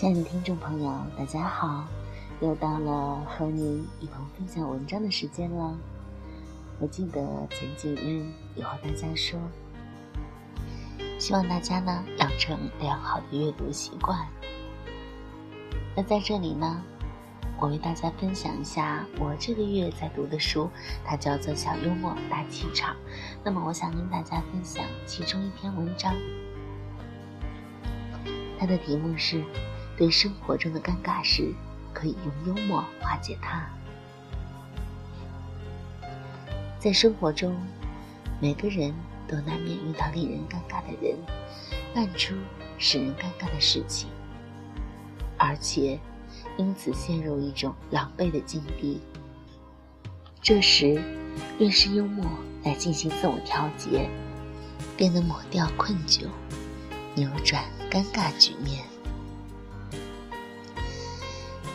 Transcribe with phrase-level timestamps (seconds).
[0.00, 1.84] 亲爱的听众朋友，大家好！
[2.40, 5.76] 又到了和您一同分享文章的时间了。
[6.78, 8.24] 我记得前几日
[8.54, 9.38] 有和大家说，
[11.18, 14.26] 希望大家呢养成良好的阅读习惯。
[15.94, 16.82] 那在这里呢，
[17.60, 20.70] 我为大家分享一下我这个月在读的书，
[21.04, 22.94] 它叫做《小幽默大气场》。
[23.44, 26.14] 那么，我想跟大家分享其中一篇文章，
[28.58, 29.44] 它的题目是。
[30.00, 31.52] 对生活中的尴尬事，
[31.92, 33.68] 可以用幽默化解它。
[36.78, 37.54] 在生活中，
[38.40, 38.94] 每个人
[39.28, 41.18] 都难免遇到令人尴尬的人，
[41.92, 42.34] 办出
[42.78, 44.08] 使人尴尬的事情，
[45.36, 46.00] 而且
[46.56, 49.02] 因此陷入一种狼狈的境地。
[50.40, 50.98] 这时，
[51.58, 52.24] 便是幽默
[52.64, 54.08] 来进行自我调节，
[54.96, 56.26] 便能抹掉困窘，
[57.14, 58.82] 扭转尴尬局面。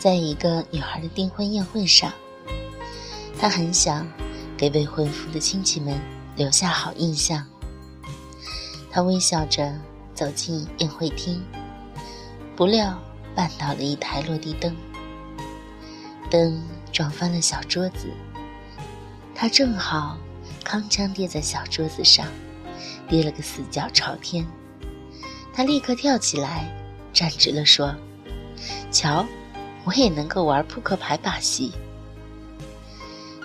[0.05, 2.13] 在一个女孩的订婚宴会上，
[3.39, 4.07] 她很想
[4.55, 5.99] 给未婚夫的亲戚们
[6.35, 7.43] 留下好印象。
[8.91, 9.73] 她微笑着
[10.13, 11.43] 走进宴会厅，
[12.55, 13.01] 不料
[13.35, 14.75] 绊倒了一台落地灯，
[16.29, 18.07] 灯撞翻了小桌子，
[19.33, 20.19] 她正好
[20.63, 22.27] 铿锵跌在小桌子上，
[23.09, 24.45] 跌了个四脚朝天。
[25.51, 26.71] 她立刻跳起来，
[27.11, 27.95] 站直了说
[28.93, 29.25] ：“瞧。”
[29.85, 31.71] 我也能够玩扑克牌把戏。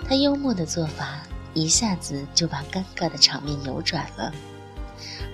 [0.07, 1.21] 他幽默的做法
[1.53, 4.33] 一下子就把尴尬的场面扭转了，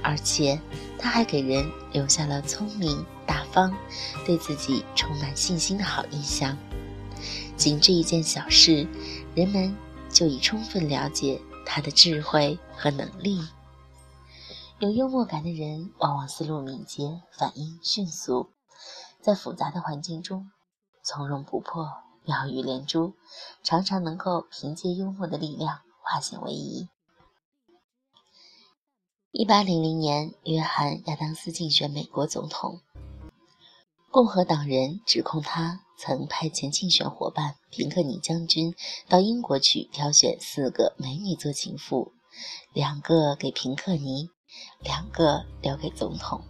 [0.04, 0.60] 而且
[1.00, 3.74] 他还给人留下了聪明、大方、
[4.26, 6.56] 对自己充满信心的好印象。
[7.56, 8.86] 仅这一件小事，
[9.34, 9.76] 人们
[10.10, 13.42] 就已充分了解他的智慧和能力。
[14.80, 18.52] 有幽默感的人往往思路敏捷，反应迅速，
[19.22, 20.52] 在复杂的环境中。
[21.08, 21.90] 从容不迫，
[22.26, 23.14] 妙语连珠，
[23.64, 26.90] 常常能够凭借幽默的力量化险为夷。
[29.32, 32.82] 一八零零年，约翰·亚当斯竞选美国总统，
[34.12, 38.76] 共和党人指控他曾派遣竞选伙伴平克尼将军
[39.08, 42.12] 到英国去挑选四个美女做情妇，
[42.74, 44.30] 两个给平克尼，
[44.82, 46.42] 两个留给总统。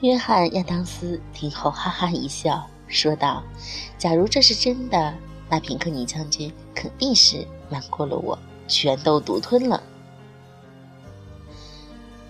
[0.00, 2.66] 约翰·亚当斯听后哈哈一笑。
[2.94, 3.42] 说道
[3.98, 5.14] ：“假如这是真的，
[5.50, 8.38] 那平克尼将军肯定是瞒过了我，
[8.68, 9.82] 全都独吞了。”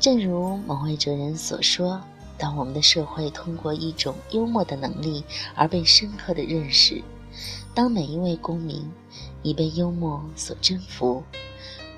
[0.01, 2.01] 正如某位哲人所说
[2.39, 5.23] ：“当我们的社会通过一种幽默的能力
[5.55, 7.03] 而被深刻的认识，
[7.75, 8.91] 当每一位公民
[9.43, 11.23] 已被幽默所征服，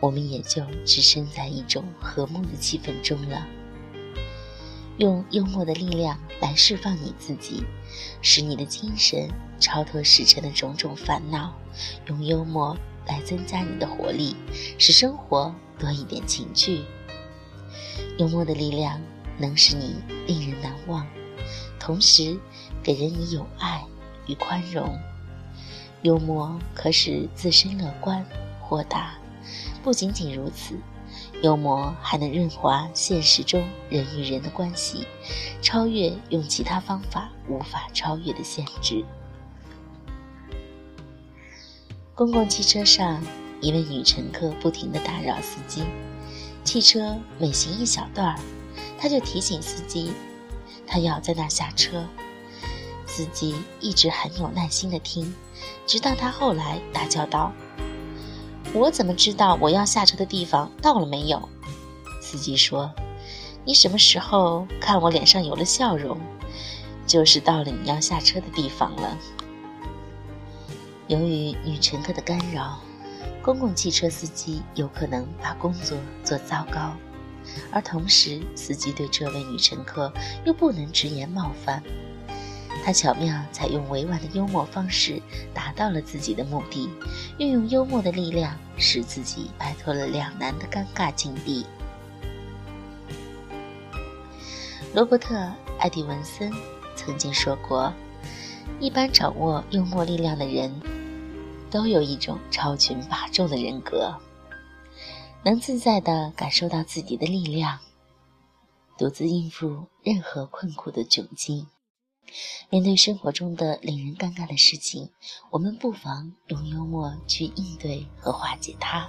[0.00, 3.46] 我们也就置身在一种和睦的气氛中了。”
[4.98, 7.64] 用幽默的力量来释放你自己，
[8.22, 9.28] 使你的精神
[9.60, 11.52] 超脱世尘的种种烦恼；
[12.06, 14.34] 用幽默来增加你的活力，
[14.78, 16.82] 使生活多一点情趣。
[18.18, 19.00] 幽默的力量
[19.38, 19.96] 能使你
[20.26, 21.06] 令人难忘，
[21.78, 22.38] 同时
[22.82, 23.84] 给人以友爱
[24.26, 24.98] 与宽容。
[26.02, 28.24] 幽默可使自身乐观
[28.60, 29.18] 豁达，
[29.82, 30.78] 不仅仅如此。
[31.42, 35.06] 幽默还能润滑现实中人与人的关系，
[35.60, 39.04] 超越用其他方法无法超越的限制。
[42.14, 43.22] 公共汽车上，
[43.60, 45.82] 一位女乘客不停地打扰司机，
[46.64, 48.40] 汽车每行一小段儿，
[48.98, 50.12] 她就提醒司机，
[50.86, 52.04] 她要在那儿下车。
[53.06, 55.34] 司机一直很有耐心地听，
[55.86, 57.52] 直到他后来大叫道。
[58.72, 61.48] 我怎么知道我要下车的地方到了没有？
[62.20, 62.92] 司机说
[63.64, 66.18] ：“你什么时候看我脸上有了笑容，
[67.06, 69.16] 就是到了你要下车的地方了。”
[71.08, 72.80] 由于女乘客的干扰，
[73.42, 76.94] 公共汽车司机有可能把工作做糟糕，
[77.70, 80.12] 而同时司机对这位女乘客
[80.44, 81.82] 又不能直言冒犯。
[82.86, 85.20] 他巧妙采用委婉的幽默方式，
[85.52, 86.88] 达到了自己的目的，
[87.36, 91.66] 运用幽默的力量，使自己摆脱了两难的尴尬境地。
[94.94, 95.34] 罗伯特·
[95.80, 96.52] 艾迪文森
[96.94, 97.92] 曾经说过
[98.78, 100.72] ：“一般掌握幽默力量的人，
[101.68, 104.14] 都有一种超群拔众的人格，
[105.42, 107.80] 能自在地感受到自己的力量，
[108.96, 111.66] 独自应付任何困苦的窘境。”
[112.70, 115.10] 面对生活中的令人尴尬的事情，
[115.50, 119.08] 我们不妨用幽默去应对和化解它。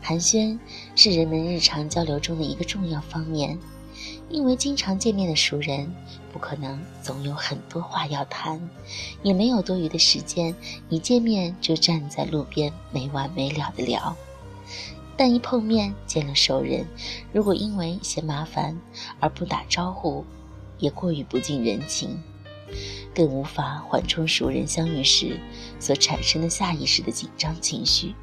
[0.00, 0.58] 寒暄
[0.96, 3.58] 是人们日常交流中的一个重要方面，
[4.28, 5.94] 因为经常见面的熟人
[6.32, 8.60] 不可能总有很多话要谈，
[9.22, 10.54] 也没有多余的时间
[10.88, 14.16] 一见面就站在路边没完没了的聊。
[15.16, 16.84] 但一碰面见了熟人，
[17.32, 18.80] 如果因为嫌麻烦
[19.20, 20.24] 而不打招呼，
[20.82, 22.20] 也过于不近人情，
[23.14, 25.38] 更无法缓冲熟人相遇时
[25.78, 28.16] 所产生的下意识的紧张情绪。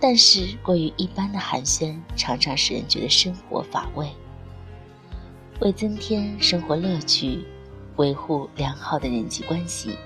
[0.00, 4.10] 但是过于一般的寒暄，常常使人觉得生活乏味。
[5.60, 7.44] 为增添生活乐趣，
[7.94, 9.96] 维护良好的人际关系，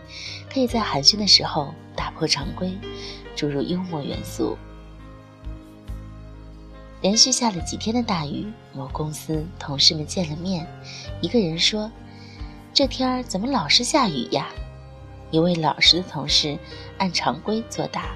[0.53, 2.77] 可以在寒暄的时候打破常规，
[3.35, 4.59] 注入幽默元素。
[7.07, 10.67] 连续下了几天的大雨，某公司同事们见了面，
[11.21, 11.89] 一个人说
[12.75, 14.49] ：“这天儿怎么老是下雨呀？”
[15.31, 16.59] 一位老实的同事
[16.99, 18.07] 按常规作答：“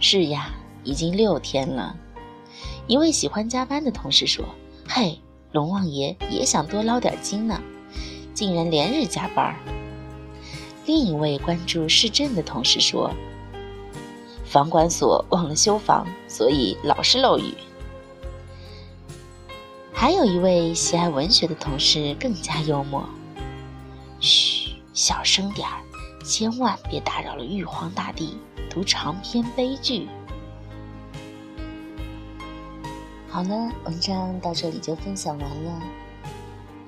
[0.00, 0.50] 是呀，
[0.84, 1.96] 已经六天了。”
[2.86, 4.44] 一位喜欢加班的同事说
[4.86, 5.18] ：“嘿，
[5.52, 7.58] 龙王爷也想多捞点金呢，
[8.34, 9.56] 竟然连日加班。”
[10.84, 13.10] 另一位关注市政的同事说
[14.44, 17.54] ：“房管所忘了修房，所以老是漏雨。”
[20.00, 23.06] 还有一位喜爱文学的同事更加幽默
[24.18, 25.76] ：“嘘，小声点儿，
[26.24, 28.38] 千万别打扰了玉皇大帝
[28.70, 30.08] 读长篇悲剧。”
[33.28, 35.82] 好了，文章到这里就分享完了。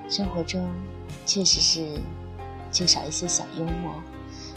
[0.09, 0.67] 生活中
[1.23, 2.01] 确实是
[2.71, 3.93] 缺少一些小幽默。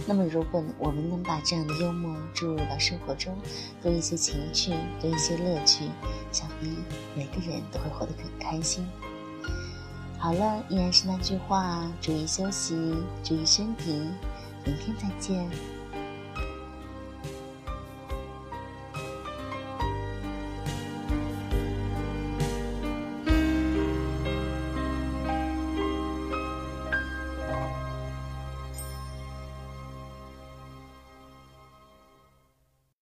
[0.06, 3.36] 那么，如果我们能把这样的幽默注入到生活中，
[3.82, 5.84] 多一些情趣，多一些乐趣，
[6.30, 6.68] 想必
[7.16, 8.86] 每个人都会活得很开心。
[10.18, 12.74] 好了，依然是那句话，注意休息，
[13.22, 13.92] 注意身体，
[14.64, 15.48] 明天再见。